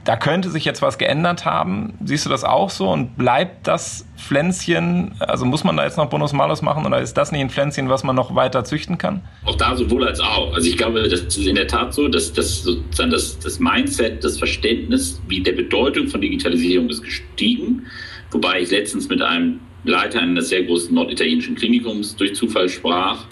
[0.04, 1.94] Da könnte sich jetzt was geändert haben.
[2.04, 2.90] Siehst du das auch so?
[2.90, 7.14] Und bleibt das Pflänzchen, also muss man da jetzt noch Bonus Malus machen oder ist
[7.14, 9.22] das nicht ein Pflänzchen, was man noch weiter züchten kann?
[9.46, 10.52] Auch da sowohl als auch.
[10.52, 14.22] Also ich glaube, das ist in der Tat so, dass, dass sozusagen das, das Mindset,
[14.22, 17.86] das Verständnis wie der Bedeutung von Digitalisierung ist gestiegen.
[18.30, 23.24] Wobei ich letztens mit einem Leiter eines sehr großen norditalienischen Klinikums durch Zufall sprach,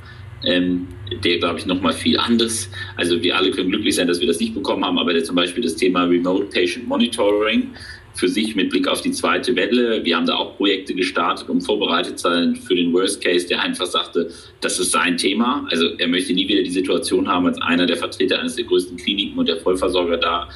[0.45, 0.89] ähm,
[1.25, 2.69] der, glaube ich, nochmal viel anders.
[2.97, 5.37] Also wir alle können glücklich sein, dass wir das nicht bekommen haben, aber der zum
[5.37, 7.71] Beispiel das Thema Remote Patient Monitoring
[8.15, 10.05] für sich mit Blick auf die zweite Welle.
[10.05, 13.63] Wir haben da auch Projekte gestartet, um vorbereitet zu sein für den Worst Case, der
[13.63, 15.67] einfach sagte, das ist sein Thema.
[15.71, 18.97] Also er möchte nie wieder die Situation haben, als einer der Vertreter eines der größten
[18.99, 20.49] Kliniken und der Vollversorger da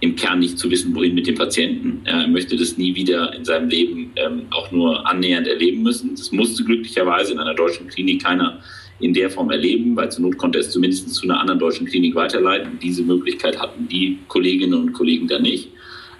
[0.00, 2.00] im Kern nicht zu wissen, wohin mit dem Patienten.
[2.04, 6.16] Er möchte das nie wieder in seinem Leben ähm, auch nur annähernd erleben müssen.
[6.16, 8.60] Das musste glücklicherweise in einer deutschen Klinik keiner
[9.02, 12.14] in der Form erleben, weil zur Not konnte es zumindest zu einer anderen deutschen Klinik
[12.14, 12.78] weiterleiten.
[12.80, 15.68] Diese Möglichkeit hatten die Kolleginnen und Kollegen da nicht.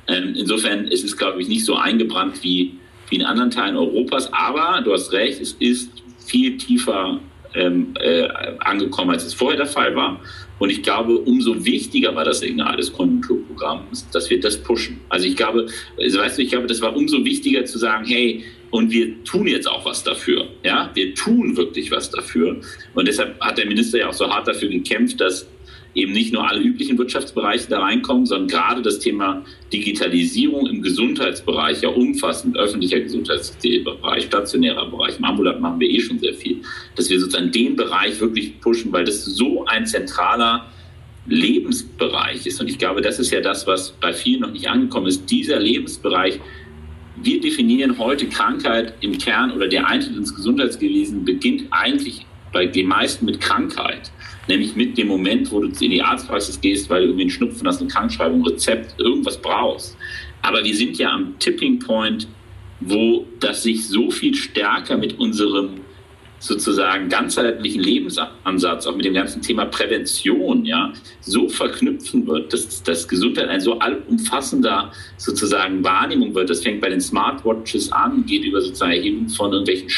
[0.08, 2.74] Ähm, insofern ist es, glaube ich, nicht so eingebrannt wie,
[3.08, 4.32] wie in anderen Teilen Europas.
[4.32, 5.90] Aber du hast recht, es ist
[6.26, 7.20] viel tiefer
[7.54, 10.20] ähm, äh, angekommen, als es vorher der Fall war.
[10.62, 15.00] Und ich glaube, umso wichtiger war das Signal des Konjunkturprogramms, dass wir das pushen.
[15.08, 15.66] Also ich glaube,
[15.98, 19.48] also weißt du, ich glaube, das war umso wichtiger zu sagen, hey, und wir tun
[19.48, 20.46] jetzt auch was dafür.
[20.62, 22.60] Ja, wir tun wirklich was dafür.
[22.94, 25.48] Und deshalb hat der Minister ja auch so hart dafür gekämpft, dass
[25.94, 31.82] eben nicht nur alle üblichen Wirtschaftsbereiche da reinkommen, sondern gerade das Thema Digitalisierung im Gesundheitsbereich,
[31.82, 36.62] ja umfassend öffentlicher Gesundheitsbereich, stationärer Bereich, im Ambulant machen wir eh schon sehr viel,
[36.96, 40.66] dass wir sozusagen den Bereich wirklich pushen, weil das so ein zentraler
[41.26, 42.60] Lebensbereich ist.
[42.60, 45.30] Und ich glaube, das ist ja das, was bei vielen noch nicht angekommen ist.
[45.30, 46.40] Dieser Lebensbereich
[47.16, 52.86] wir definieren heute Krankheit im Kern oder der Eintritt ins Gesundheitswesen beginnt eigentlich bei den
[52.86, 54.10] meisten mit Krankheit.
[54.48, 57.66] Nämlich mit dem Moment, wo du in die Arztpraxis gehst, weil du irgendwie einen Schnupfen
[57.66, 59.96] hast, eine Krankschreibung, Rezept, irgendwas brauchst.
[60.42, 62.26] Aber wir sind ja am Tipping Point,
[62.80, 65.82] wo das sich so viel stärker mit unserem
[66.42, 73.06] sozusagen ganzheitlichen Lebensansatz, auch mit dem ganzen Thema Prävention, ja, so verknüpfen wird, dass, dass
[73.06, 76.50] Gesundheit ein so allumfassender sozusagen Wahrnehmung wird.
[76.50, 79.88] Das fängt bei den Smartwatches an, geht über sozusagen Erhebung von irgendwelchen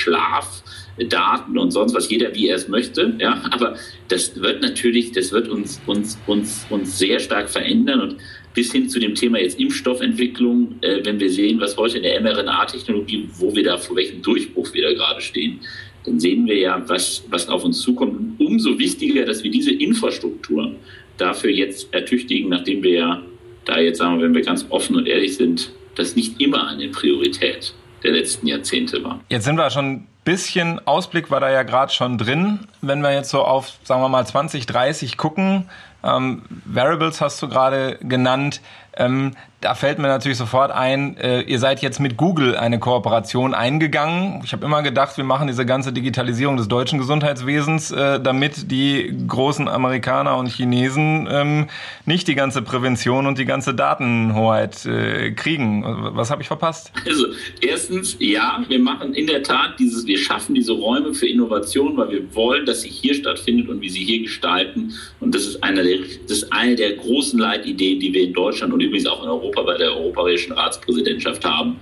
[0.97, 3.77] Schlafdaten und sonst was, jeder wie er es möchte, ja, aber
[4.09, 8.17] das wird natürlich, das wird uns, uns, uns, uns sehr stark verändern und
[8.55, 12.21] bis hin zu dem Thema jetzt Impfstoffentwicklung, äh, wenn wir sehen, was heute in der
[12.21, 15.61] mRNA-Technologie, wo wir da, vor welchem Durchbruch wir da gerade stehen,
[16.05, 18.39] dann sehen wir ja, was, was auf uns zukommt.
[18.39, 20.73] Umso wichtiger, dass wir diese Infrastruktur
[21.17, 23.23] dafür jetzt ertüchtigen, nachdem wir ja
[23.65, 27.73] da jetzt sagen, wenn wir ganz offen und ehrlich sind, das nicht immer eine Priorität
[28.03, 29.25] der letzten Jahrzehnte war.
[29.31, 32.67] Jetzt sind wir schon bisschen Ausblick war da ja gerade schon drin.
[32.81, 35.69] Wenn wir jetzt so auf, sagen wir mal, 2030 gucken,
[36.03, 38.61] ähm, Variables hast du gerade genannt,
[38.97, 43.55] ähm, da fällt mir natürlich sofort ein, äh, ihr seid jetzt mit Google eine Kooperation
[43.55, 44.43] eingegangen.
[44.45, 49.11] Ich habe immer gedacht, wir machen diese ganze Digitalisierung des deutschen Gesundheitswesens, äh, damit die
[49.27, 51.69] großen Amerikaner und Chinesen ähm,
[52.05, 55.83] nicht die ganze Prävention und die ganze Datenhoheit äh, kriegen.
[56.15, 56.93] Was habe ich verpasst?
[57.07, 57.29] Also
[57.63, 62.11] erstens, ja, wir machen in der Tat dieses, wir schaffen diese Räume für Innovation, weil
[62.11, 64.93] wir wollen, dass sie hier stattfindet und wie sie hier gestalten.
[65.21, 68.71] Und das ist eine der, das ist eine der großen Leitideen, die wir in Deutschland
[68.75, 71.77] und übrigens auch in Europa bei der Europäischen Ratspräsidentschaft haben.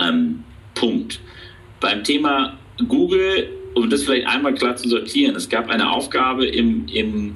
[0.00, 1.20] Ähm, Punkt.
[1.80, 2.58] Beim Thema
[2.88, 7.34] Google, um das vielleicht einmal klar zu sortieren, es gab eine Aufgabe im, im,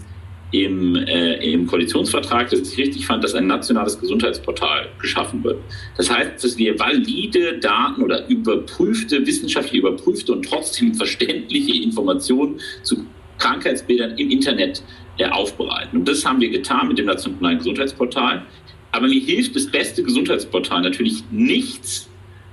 [0.51, 5.59] im, äh, im Koalitionsvertrag, das ich richtig fand, dass ein nationales Gesundheitsportal geschaffen wird.
[5.96, 13.07] Das heißt, dass wir valide Daten oder überprüfte, wissenschaftlich überprüfte und trotzdem verständliche Informationen zu
[13.38, 14.83] Krankheitsbildern im Internet
[15.18, 15.98] äh, aufbereiten.
[15.98, 18.44] Und das haben wir getan mit dem nationalen Gesundheitsportal.
[18.92, 22.09] Aber mir hilft das beste Gesundheitsportal natürlich nichts,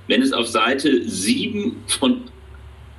[0.07, 2.21] wenn es auf Seite 7 von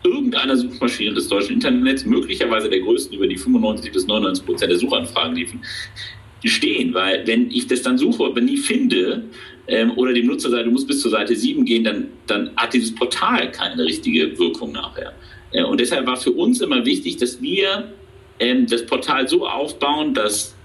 [0.03, 4.79] irgendeiner Suchmaschine des deutschen Internets, möglicherweise der größten, über die 95 bis 99 Prozent der
[4.79, 5.61] Suchanfragen liefen,
[6.45, 6.95] stehen.
[6.95, 9.25] Weil wenn ich das dann suche, aber nie finde,
[9.69, 12.73] ähm, oder dem Nutzer sage, du musst bis zur Seite 7 gehen, dann, dann hat
[12.73, 15.13] dieses Portal keine richtige Wirkung nachher.
[15.53, 17.93] Äh, und deshalb war für uns immer wichtig, dass wir
[18.39, 20.56] ähm, das Portal so aufbauen, dass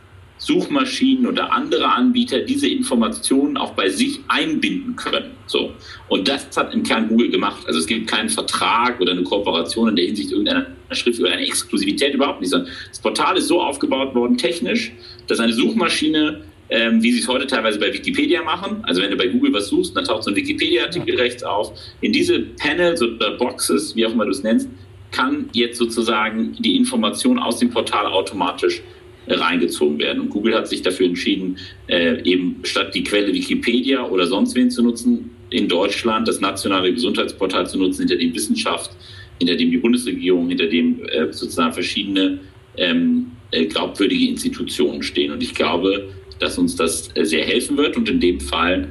[0.41, 5.32] Suchmaschinen oder andere Anbieter diese Informationen auch bei sich einbinden können.
[5.45, 5.71] So.
[6.10, 7.63] Und das hat im Kern Google gemacht.
[7.67, 11.45] Also es gibt keinen Vertrag oder eine Kooperation in der Hinsicht irgendeiner Schrift oder eine
[11.45, 14.91] Exklusivität überhaupt nicht, sondern das Portal ist so aufgebaut worden technisch,
[15.27, 16.41] dass eine Suchmaschine
[16.73, 18.77] ähm, wie sie es heute teilweise bei Wikipedia machen.
[18.84, 21.73] Also wenn du bei Google was suchst, dann taucht so ein Wikipedia-Artikel rechts auf.
[21.99, 24.69] In diese Panels oder Boxes, wie auch immer du es nennst,
[25.12, 28.82] kann jetzt sozusagen die Information aus dem Portal automatisch
[29.27, 30.21] reingezogen werden.
[30.21, 31.57] Und Google hat sich dafür entschieden,
[31.88, 36.93] äh, eben statt die Quelle Wikipedia oder sonst wen zu nutzen, in Deutschland das nationale
[36.93, 38.91] Gesundheitsportal zu nutzen, hinter dem Wissenschaft,
[39.39, 42.39] hinter dem die Bundesregierung, hinter dem äh, sozusagen verschiedene
[42.77, 45.31] ähm, äh, glaubwürdige Institutionen stehen.
[45.31, 47.97] Und ich glaube, dass uns das äh, sehr helfen wird.
[47.97, 48.88] Und in dem Fall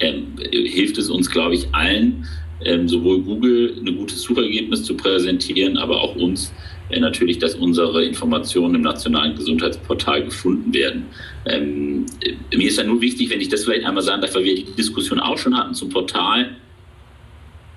[0.00, 2.26] ähm, hilft es uns, glaube ich, allen,
[2.64, 6.52] ähm, sowohl Google ein gutes Suchergebnis zu präsentieren, aber auch uns
[6.90, 11.06] natürlich, dass unsere Informationen im nationalen Gesundheitsportal gefunden werden.
[11.46, 14.44] Ähm, äh, mir ist ja nur wichtig, wenn ich das vielleicht einmal sagen darf, weil
[14.44, 16.56] wir die Diskussion auch schon hatten zum Portal,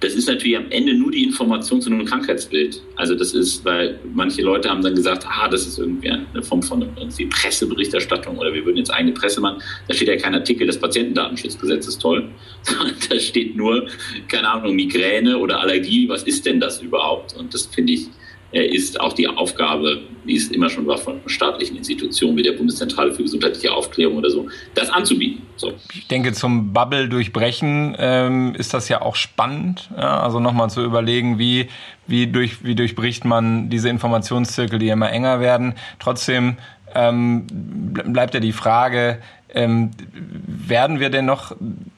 [0.01, 2.81] das ist natürlich am Ende nur die Information zu einem Krankheitsbild.
[2.95, 6.63] Also das ist, weil manche Leute haben dann gesagt, ah, das ist irgendwie eine Form
[6.63, 9.61] von irgendwie Presseberichterstattung oder wir würden jetzt eigene Presse machen.
[9.87, 12.29] Da steht ja kein Artikel des Patientendatenschutzgesetzes toll,
[12.61, 13.87] sondern da steht nur,
[14.29, 16.07] keine Ahnung, Migräne oder Allergie.
[16.07, 17.35] Was ist denn das überhaupt?
[17.35, 18.07] Und das finde ich,
[18.51, 23.13] ist auch die Aufgabe, wie es immer schon war, von staatlichen Institutionen wie der Bundeszentrale
[23.13, 25.43] für gesundheitliche Aufklärung oder so, das anzubieten.
[25.55, 25.73] So.
[25.93, 29.89] Ich denke, zum Bubble durchbrechen ähm, ist das ja auch spannend.
[29.95, 30.21] Ja?
[30.21, 31.69] Also nochmal zu überlegen, wie,
[32.07, 35.75] wie, durch, wie durchbricht man diese Informationszirkel, die immer enger werden.
[35.99, 36.57] Trotzdem
[36.95, 39.19] ähm, bleibt ja die Frage,
[39.53, 41.55] ähm, werden wir denn noch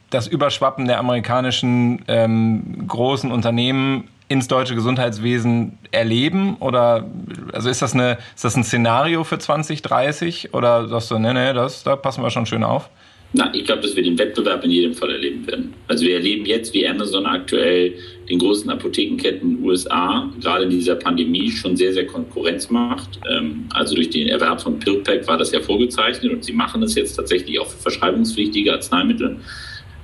[0.10, 6.56] das Überschwappen der amerikanischen ähm, großen Unternehmen ins deutsche Gesundheitswesen erleben?
[6.62, 7.06] Oder
[7.52, 10.54] also ist das eine, ist das ein Szenario für 2030?
[10.54, 12.90] Oder sagst du, nee, nee, das, da passen wir schon schön auf?
[13.34, 15.74] Na, ich glaube, dass wir den Wettbewerb in jedem Fall erleben werden.
[15.88, 17.94] Also wir erleben jetzt, wie Amazon aktuell
[18.30, 23.20] den großen Apothekenketten in den USA gerade in dieser Pandemie schon sehr, sehr Konkurrenz macht.
[23.30, 26.96] Ähm, also durch den Erwerb von PillPack war das ja vorgezeichnet und sie machen es
[26.96, 29.38] jetzt tatsächlich auch für verschreibungspflichtige Arzneimittel.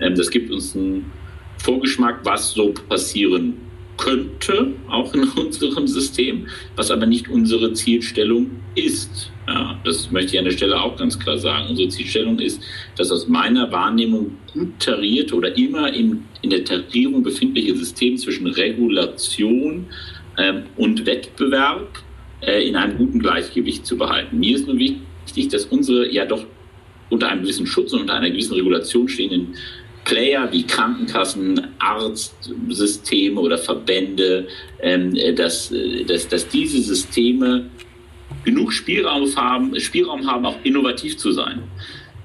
[0.01, 1.11] Ähm, das gibt uns einen
[1.59, 3.66] Vorgeschmack, was so passieren
[3.97, 9.31] könnte, auch in unserem System, was aber nicht unsere Zielstellung ist.
[9.47, 11.69] Ja, das möchte ich an der Stelle auch ganz klar sagen.
[11.69, 12.61] Unsere Zielstellung ist,
[12.95, 18.47] dass aus meiner Wahrnehmung gut tarierte oder immer in, in der Tarierung befindliche System zwischen
[18.47, 19.85] Regulation
[20.37, 22.03] ähm, und Wettbewerb
[22.41, 24.37] äh, in einem guten Gleichgewicht zu behalten.
[24.39, 26.45] Mir ist nur wichtig, dass unsere ja doch
[27.09, 29.55] unter einem gewissen Schutz und unter einer gewissen Regulation stehenden
[30.07, 34.47] Player wie Krankenkassen, Arztsysteme oder Verbände,
[34.81, 35.73] ähm, dass,
[36.07, 37.69] dass, dass diese Systeme
[38.45, 41.61] genug Spielraum haben, Spielraum haben, auch innovativ zu sein.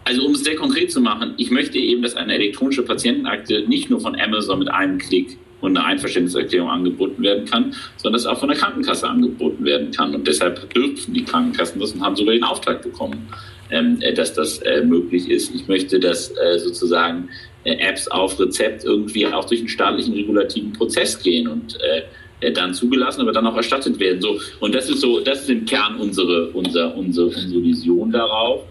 [0.05, 3.91] Also um es sehr konkret zu machen, ich möchte eben, dass eine elektronische Patientenakte nicht
[3.91, 8.39] nur von Amazon mit einem Klick und einer Einverständniserklärung angeboten werden kann, sondern dass auch
[8.39, 10.15] von der Krankenkasse angeboten werden kann.
[10.15, 13.29] Und deshalb dürfen die Krankenkassen das und haben sogar den Auftrag bekommen,
[13.71, 15.55] ähm, dass das äh, möglich ist.
[15.55, 20.73] Ich möchte, dass äh, sozusagen äh, Apps auf Rezept irgendwie auch durch einen staatlichen regulativen
[20.73, 22.03] Prozess gehen und äh,
[22.43, 24.21] äh, dann zugelassen, aber dann auch erstattet werden.
[24.21, 28.65] So und das ist so, das ist im Kern unsere unser, unsere, unsere Vision darauf.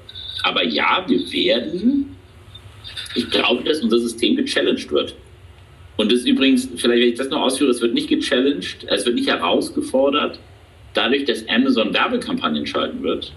[0.44, 2.16] Aber ja, wir werden.
[3.16, 5.16] Ich glaube, dass unser System gechallenged wird.
[5.98, 9.16] Und das übrigens, vielleicht wenn ich das noch ausführe, es wird nicht gechallenged, es wird
[9.16, 10.40] nicht herausgefordert,
[10.94, 13.32] dadurch, dass Amazon Werbekampagnen schalten wird,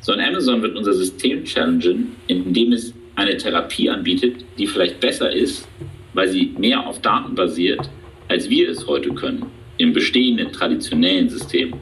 [0.00, 5.68] sondern Amazon wird unser System challengen, indem es eine Therapie anbietet, die vielleicht besser ist,
[6.14, 7.88] weil sie mehr auf Daten basiert,
[8.28, 9.46] als wir es heute können,
[9.78, 11.74] im bestehenden traditionellen System.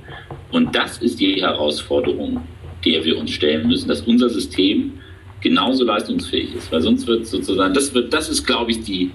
[0.50, 2.42] Und das ist die Herausforderung,
[2.84, 4.92] der wir uns stellen müssen, dass unser System
[5.40, 9.10] genauso leistungsfähig ist, weil sonst wird sozusagen, das wird, das ist, glaube ich, die,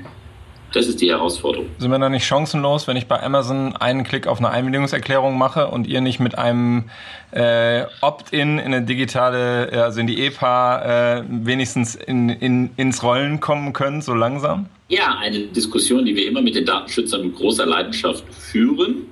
[0.74, 1.68] das ist die Herausforderung.
[1.78, 5.68] Sind wir da nicht chancenlos, wenn ich bei Amazon einen Klick auf eine Einwilligungserklärung mache
[5.68, 6.90] und ihr nicht mit einem
[7.32, 13.40] äh, Opt-in in eine digitale, also in die EPA äh, wenigstens in, in, ins Rollen
[13.40, 14.68] kommen könnt, so langsam?
[14.90, 19.08] Ja, eine Diskussion, die wir immer mit den Datenschützern mit großer Leidenschaft führen,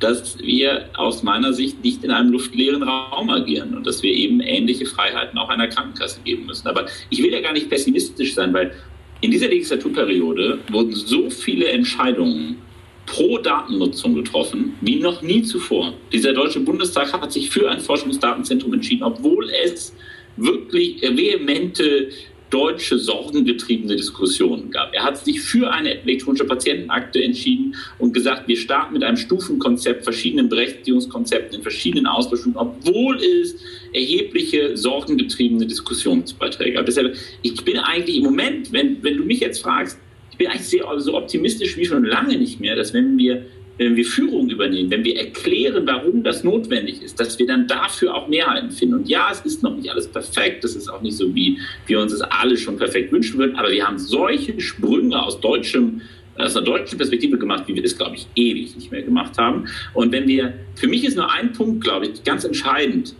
[0.00, 4.40] dass wir aus meiner Sicht nicht in einem luftleeren Raum agieren und dass wir eben
[4.40, 6.68] ähnliche Freiheiten auch einer Krankenkasse geben müssen.
[6.68, 8.72] Aber ich will ja gar nicht pessimistisch sein, weil
[9.20, 12.58] in dieser Legislaturperiode wurden so viele Entscheidungen
[13.06, 15.94] pro Datennutzung getroffen wie noch nie zuvor.
[16.12, 19.94] Dieser Deutsche Bundestag hat sich für ein Forschungsdatenzentrum entschieden, obwohl es
[20.36, 22.10] wirklich vehemente
[22.50, 24.94] deutsche sorgengetriebene Diskussionen gab.
[24.94, 30.04] Er hat sich für eine elektronische Patientenakte entschieden und gesagt, wir starten mit einem Stufenkonzept,
[30.04, 33.56] verschiedenen Berechtigungskonzepten in verschiedenen Ausrichtungen, obwohl es
[33.92, 36.86] erhebliche sorgengetriebene Diskussionsbeiträge gab.
[36.86, 39.98] Deshalb, ich bin eigentlich im Moment, wenn, wenn du mich jetzt fragst,
[40.30, 43.46] ich bin eigentlich sehr, so optimistisch wie schon lange nicht mehr, dass wenn wir
[43.78, 48.14] wenn wir Führung übernehmen, wenn wir erklären, warum das notwendig ist, dass wir dann dafür
[48.14, 48.94] auch Mehrheiten finden.
[48.94, 52.00] Und ja, es ist noch nicht alles perfekt, es ist auch nicht so, wie wir
[52.00, 56.00] uns es alle schon perfekt wünschen würden, aber wir haben solche Sprünge aus deutschem
[56.38, 59.64] aus einer deutschen Perspektive gemacht, wie wir das, glaube ich, ewig nicht mehr gemacht haben.
[59.94, 63.14] Und wenn wir, für mich ist nur ein Punkt, glaube ich, ganz entscheidend.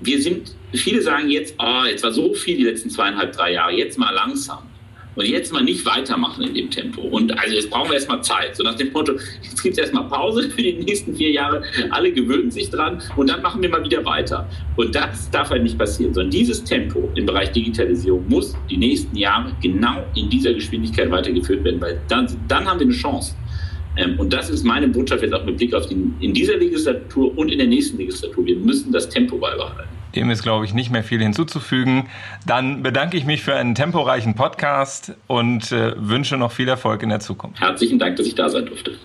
[0.00, 3.72] Wir sind, viele sagen jetzt, oh, jetzt war so viel die letzten zweieinhalb, drei Jahre,
[3.72, 4.69] jetzt mal langsam
[5.20, 7.02] und jetzt mal nicht weitermachen in dem Tempo.
[7.02, 8.56] Und also jetzt brauchen wir erstmal Zeit.
[8.56, 9.12] So nach dem Motto,
[9.42, 13.28] jetzt gibt es erstmal Pause für die nächsten vier Jahre, alle gewöhnen sich dran und
[13.28, 14.48] dann machen wir mal wieder weiter.
[14.76, 19.14] Und das darf halt nicht passieren, sondern dieses Tempo im Bereich Digitalisierung muss die nächsten
[19.16, 23.34] Jahre genau in dieser Geschwindigkeit weitergeführt werden, weil dann, dann haben wir eine Chance.
[23.96, 27.36] Ähm, und das ist meine Botschaft jetzt auch mit Blick auf die, in dieser Legislatur
[27.36, 28.46] und in der nächsten Legislatur.
[28.46, 29.99] Wir müssen das Tempo beibehalten.
[30.14, 32.08] Dem ist, glaube ich, nicht mehr viel hinzuzufügen.
[32.46, 37.08] Dann bedanke ich mich für einen temporeichen Podcast und äh, wünsche noch viel Erfolg in
[37.08, 37.60] der Zukunft.
[37.60, 38.98] Herzlichen Dank, dass ich da sein durfte.